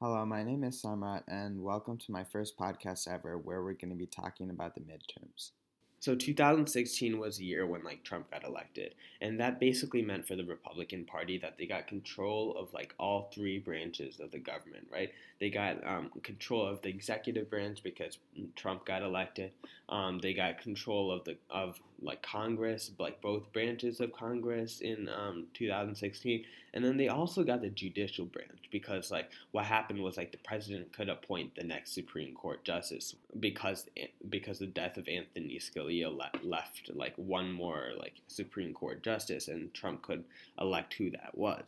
[0.00, 3.90] Hello, my name is Samrat, and welcome to my first podcast ever where we're going
[3.90, 5.52] to be talking about the midterms.
[6.00, 10.36] So 2016 was the year when like Trump got elected, and that basically meant for
[10.36, 14.86] the Republican Party that they got control of like all three branches of the government,
[14.92, 15.10] right?
[15.40, 18.18] They got um, control of the executive branch because
[18.54, 19.52] Trump got elected.
[19.88, 25.08] Um, they got control of the of like Congress, like both branches of Congress in
[25.08, 26.44] um, 2016,
[26.74, 30.38] and then they also got the judicial branch because like what happened was like the
[30.38, 33.86] president could appoint the next Supreme Court justice because
[34.28, 39.48] because the death of Anthony Scalia le- left like one more like Supreme Court justice,
[39.48, 40.24] and Trump could
[40.60, 41.62] elect who that was.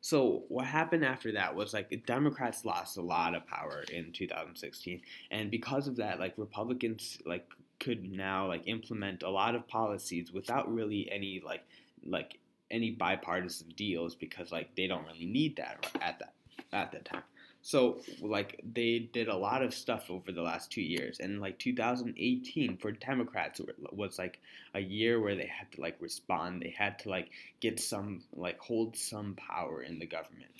[0.00, 5.00] So what happened after that was like Democrats lost a lot of power in 2016,
[5.30, 7.46] and because of that, like Republicans like
[7.80, 11.64] could now like implement a lot of policies without really any like
[12.06, 12.38] like
[12.70, 16.34] any bipartisan deals because like they don't really need that at that
[16.72, 17.22] at that time.
[17.66, 21.58] So like they did a lot of stuff over the last two years, and like
[21.58, 23.58] 2018 for Democrats
[23.90, 24.38] was like
[24.74, 26.60] a year where they had to like respond.
[26.60, 27.30] They had to like
[27.60, 30.50] get some like hold some power in the government.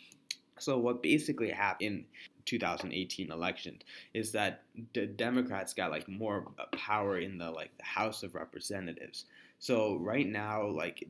[0.58, 2.04] So what basically happened in
[2.46, 3.82] 2018 elections
[4.14, 4.62] is that
[4.94, 9.26] the Democrats got like more power in the like the House of Representatives.
[9.58, 11.06] So right now, like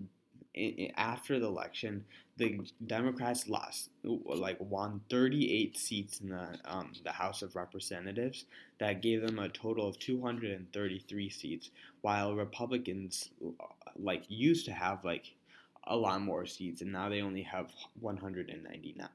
[0.97, 2.05] after the election,
[2.37, 8.45] the Democrats lost, like won 38 seats in the um, the House of Representatives.
[8.79, 11.71] That gave them a total of 233 seats,
[12.03, 13.31] while Republicans
[13.97, 15.35] like used to have like
[15.85, 19.09] a lot more seats, and now they only have 199.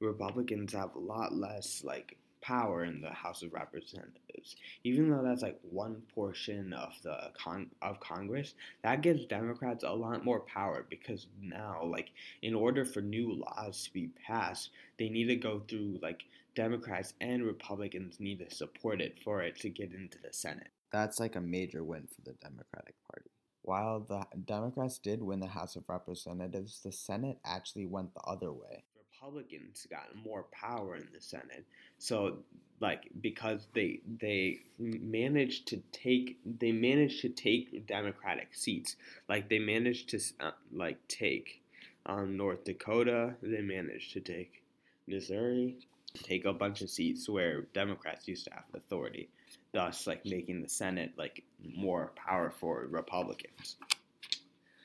[0.00, 4.56] Republicans have a lot less like power in the House of Representatives.
[4.84, 9.92] Even though that's like one portion of the con- of Congress, that gives Democrats a
[9.92, 12.10] lot more power because now like
[12.42, 17.14] in order for new laws to be passed, they need to go through like Democrats
[17.20, 20.68] and Republicans need to support it for it to get into the Senate.
[20.90, 23.30] That's like a major win for the Democratic Party.
[23.62, 28.52] While the Democrats did win the House of Representatives, the Senate actually went the other
[28.52, 28.84] way.
[29.26, 31.64] Republicans got more power in the Senate.
[31.98, 32.38] So
[32.80, 38.96] like because they they managed to take they managed to take Democratic seats.
[39.28, 41.62] Like they managed to uh, like take
[42.06, 43.34] um, North Dakota.
[43.42, 44.62] They managed to take
[45.08, 45.78] Missouri.
[46.22, 49.28] Take a bunch of seats where Democrats used to have authority,
[49.72, 51.42] thus like making the Senate like
[51.76, 53.76] more powerful Republicans.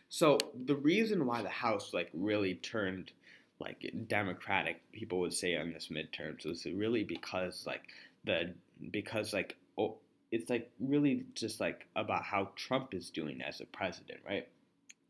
[0.09, 3.12] So the reason why the House like really turned
[3.61, 7.83] like Democratic people would say on this midterms was really because like
[8.25, 8.53] the
[8.91, 9.95] because like oh,
[10.31, 14.47] it's like really just like about how Trump is doing as a president, right?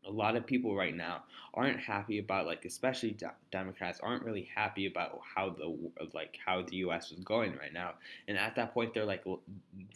[0.06, 1.22] A lot of people right now
[1.54, 5.76] aren't happy about like especially de- democrats aren't really happy about how the
[6.14, 7.92] like how the us is going right now.
[8.26, 9.24] And at that point they're like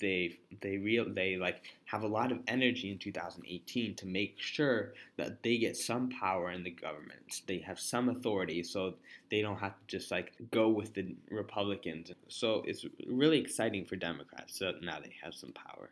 [0.00, 4.92] they they real they like have a lot of energy in 2018 to make sure
[5.16, 7.42] that they get some power in the government.
[7.46, 8.94] They have some authority so
[9.30, 12.12] they don't have to just like go with the republicans.
[12.28, 15.90] So it's really exciting for democrats so now they have some power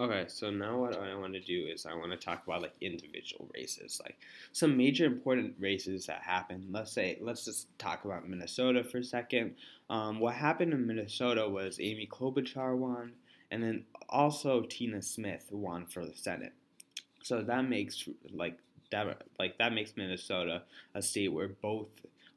[0.00, 2.72] Okay, so now what I want to do is I want to talk about like
[2.80, 4.16] individual races, like
[4.50, 6.68] some major important races that happened.
[6.70, 9.56] Let's say, let's just talk about Minnesota for a second.
[9.90, 13.12] Um, what happened in Minnesota was Amy Klobuchar won,
[13.50, 16.54] and then also Tina Smith won for the Senate.
[17.22, 18.56] So that makes like
[18.92, 20.62] that like that makes Minnesota
[20.94, 21.88] a state where both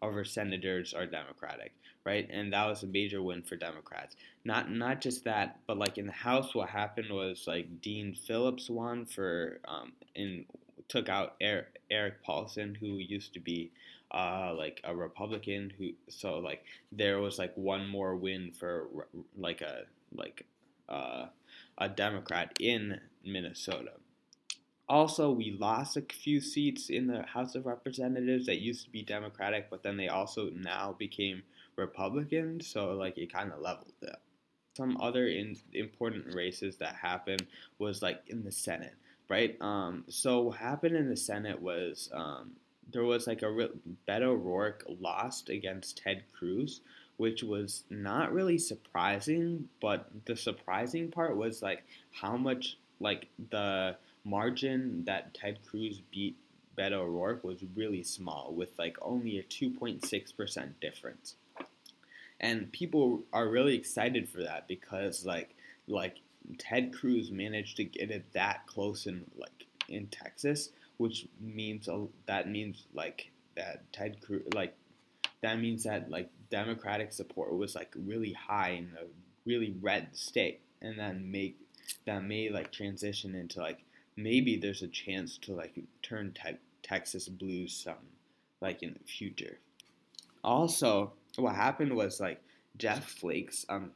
[0.04, 1.74] of our senators are Democratic
[2.06, 2.28] right?
[2.30, 4.16] And that was a major win for Democrats.
[4.44, 8.70] Not not just that, but like in the House, what happened was like Dean Phillips
[8.70, 10.46] won for um, and
[10.90, 13.72] took out Eric, Erik Paulsen, who used to be
[14.12, 15.72] uh, like a Republican.
[15.78, 18.88] Who so like there was like one more win for
[19.38, 19.84] like a
[20.14, 20.46] like
[20.90, 21.28] uh,
[21.78, 23.94] a Democrat in Minnesota.
[24.94, 29.02] Also, we lost a few seats in the House of Representatives that used to be
[29.02, 31.42] Democratic, but then they also now became
[31.78, 34.16] Republican, so like it kind of leveled it.
[34.78, 37.48] Some other in, important races that happened
[37.80, 38.94] was like in the Senate,
[39.30, 39.58] right?
[39.62, 42.52] Um, so what happened in the Senate was um,
[42.92, 43.72] there was like a re-
[44.08, 46.82] Beto O'Rourke lost against Ted Cruz,
[47.18, 49.70] which was not really surprising.
[49.82, 56.38] But the surprising part was like how much like the margin that Ted Cruz beat
[56.78, 61.36] Beto O'Rourke was really small, with like only a 2.6% difference.
[62.40, 65.56] And people are really excited for that because like
[65.88, 66.18] like
[66.58, 71.88] Ted Cruz managed to get it that close in like in Texas, which means
[72.26, 74.76] that means like that Ted Cruz like
[75.42, 79.06] that means that like Democratic support was like really high in a
[79.46, 81.58] really red state, and then make
[82.06, 83.84] that may like transition into like
[84.16, 87.96] maybe there's a chance to like turn te- Texas blue some
[88.62, 89.60] like in the future.
[90.44, 92.42] Also, what happened was like
[92.78, 93.92] Jeff Flake's um,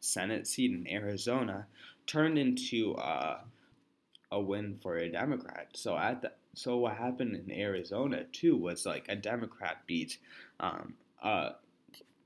[0.00, 1.66] Senate seat in Arizona
[2.06, 3.38] turned into uh,
[4.30, 5.68] a win for a Democrat.
[5.74, 10.18] So at the so what happened in Arizona too was like a Democrat beat
[10.58, 11.50] um, a,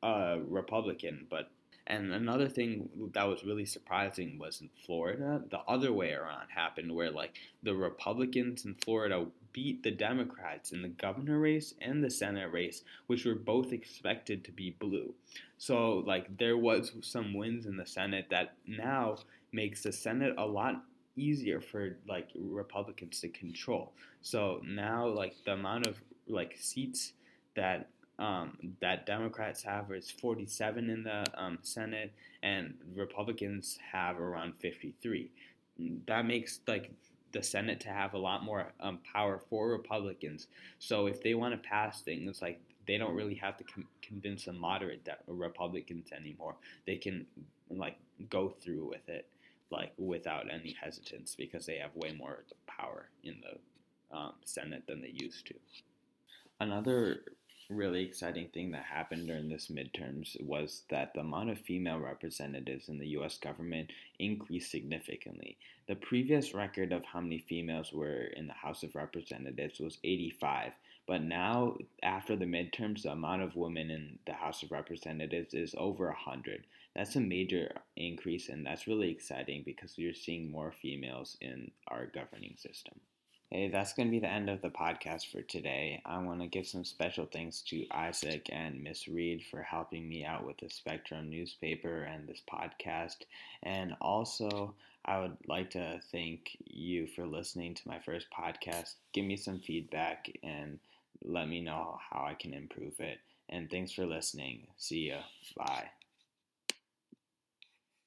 [0.03, 1.51] a Republican, but
[1.87, 6.95] and another thing that was really surprising was in Florida, the other way around happened
[6.95, 12.11] where like the Republicans in Florida beat the Democrats in the governor race and the
[12.11, 15.13] Senate race, which were both expected to be blue.
[15.59, 19.17] So like there was some wins in the Senate that now
[19.53, 20.85] makes the Senate a lot
[21.17, 23.93] easier for like Republicans to control.
[24.23, 25.97] So now like the amount of
[26.29, 27.13] like seats
[27.57, 27.89] that
[28.23, 35.29] um, that Democrats have is 47 in the um, Senate, and Republicans have around 53.
[36.07, 36.93] That makes like
[37.33, 40.47] the Senate to have a lot more um, power for Republicans.
[40.79, 44.45] So if they want to pass things like they don't really have to com- convince
[44.45, 46.55] the moderate de- Republicans anymore.
[46.87, 47.27] They can
[47.71, 47.97] like
[48.29, 49.27] go through with it
[49.71, 55.01] like without any hesitance because they have way more power in the um, Senate than
[55.01, 55.55] they used to.
[56.61, 57.23] Another
[57.69, 62.89] really exciting thing that happened during this midterms was that the amount of female representatives
[62.89, 65.57] in the US government increased significantly.
[65.89, 70.73] The previous record of how many females were in the House of Representatives was 85,
[71.07, 75.75] but now after the midterms, the amount of women in the House of Representatives is
[75.77, 76.65] over 100.
[76.95, 82.07] That's a major increase, and that's really exciting because we're seeing more females in our
[82.07, 83.01] governing system.
[83.53, 86.01] Hey, that's going to be the end of the podcast for today.
[86.07, 90.25] I want to give some special thanks to Isaac and Miss Reed for helping me
[90.25, 93.17] out with the Spectrum newspaper and this podcast.
[93.63, 94.73] And also,
[95.05, 98.95] I would like to thank you for listening to my first podcast.
[99.13, 100.79] Give me some feedback and
[101.23, 103.19] let me know how I can improve it.
[103.51, 104.67] And thanks for listening.
[104.79, 105.19] See ya.
[105.59, 105.91] Bye.